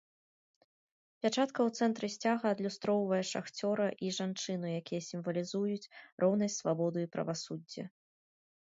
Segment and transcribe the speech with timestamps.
[1.25, 5.89] Пячатка у цэнтры сцяга адлюстроўвае шахцёра і жанчыну, якія сімвалізуюць
[6.27, 7.83] роўнасць, свабоду і правасуддзе.